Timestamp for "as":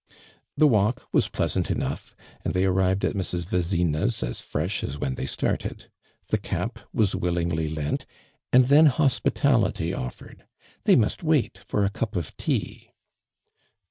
4.23-4.41, 4.83-4.97